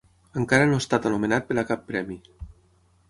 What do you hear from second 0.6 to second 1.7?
no ha estat anomenat per a